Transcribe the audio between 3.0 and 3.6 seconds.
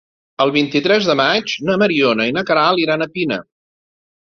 a Pina.